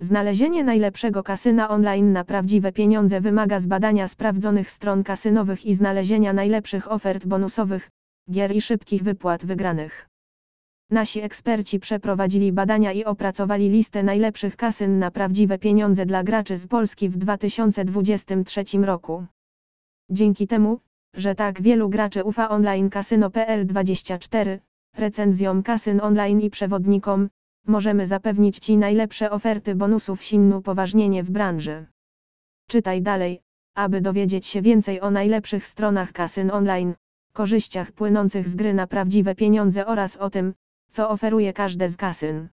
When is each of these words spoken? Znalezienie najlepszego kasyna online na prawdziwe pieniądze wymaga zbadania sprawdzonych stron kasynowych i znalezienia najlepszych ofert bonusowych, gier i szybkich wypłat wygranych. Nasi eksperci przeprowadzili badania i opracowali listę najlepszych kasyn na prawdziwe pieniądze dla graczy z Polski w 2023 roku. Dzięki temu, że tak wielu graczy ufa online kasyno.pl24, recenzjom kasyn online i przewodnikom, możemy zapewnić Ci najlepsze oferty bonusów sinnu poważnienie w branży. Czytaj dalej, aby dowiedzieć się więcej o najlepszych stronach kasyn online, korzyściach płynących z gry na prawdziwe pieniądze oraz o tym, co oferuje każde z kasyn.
Znalezienie 0.00 0.64
najlepszego 0.64 1.22
kasyna 1.22 1.68
online 1.68 2.12
na 2.12 2.24
prawdziwe 2.24 2.72
pieniądze 2.72 3.20
wymaga 3.20 3.60
zbadania 3.60 4.08
sprawdzonych 4.08 4.70
stron 4.70 5.04
kasynowych 5.04 5.66
i 5.66 5.76
znalezienia 5.76 6.32
najlepszych 6.32 6.92
ofert 6.92 7.26
bonusowych, 7.26 7.90
gier 8.30 8.56
i 8.56 8.62
szybkich 8.62 9.02
wypłat 9.02 9.46
wygranych. 9.46 10.08
Nasi 10.90 11.20
eksperci 11.20 11.80
przeprowadzili 11.80 12.52
badania 12.52 12.92
i 12.92 13.04
opracowali 13.04 13.68
listę 13.68 14.02
najlepszych 14.02 14.56
kasyn 14.56 14.98
na 14.98 15.10
prawdziwe 15.10 15.58
pieniądze 15.58 16.06
dla 16.06 16.22
graczy 16.22 16.58
z 16.58 16.66
Polski 16.66 17.08
w 17.08 17.16
2023 17.16 18.64
roku. 18.82 19.24
Dzięki 20.10 20.46
temu, 20.46 20.80
że 21.14 21.34
tak 21.34 21.62
wielu 21.62 21.88
graczy 21.88 22.24
ufa 22.24 22.48
online 22.48 22.90
kasyno.pl24, 22.90 24.58
recenzjom 24.96 25.62
kasyn 25.62 26.00
online 26.00 26.40
i 26.40 26.50
przewodnikom, 26.50 27.28
możemy 27.66 28.08
zapewnić 28.08 28.58
Ci 28.58 28.76
najlepsze 28.76 29.30
oferty 29.30 29.74
bonusów 29.74 30.24
sinnu 30.24 30.62
poważnienie 30.62 31.22
w 31.22 31.30
branży. 31.30 31.86
Czytaj 32.68 33.02
dalej, 33.02 33.40
aby 33.74 34.00
dowiedzieć 34.00 34.46
się 34.46 34.62
więcej 34.62 35.00
o 35.00 35.10
najlepszych 35.10 35.66
stronach 35.66 36.12
kasyn 36.12 36.50
online, 36.50 36.94
korzyściach 37.32 37.92
płynących 37.92 38.48
z 38.48 38.54
gry 38.54 38.74
na 38.74 38.86
prawdziwe 38.86 39.34
pieniądze 39.34 39.86
oraz 39.86 40.16
o 40.16 40.30
tym, 40.30 40.54
co 40.92 41.10
oferuje 41.10 41.52
każde 41.52 41.90
z 41.90 41.96
kasyn. 41.96 42.48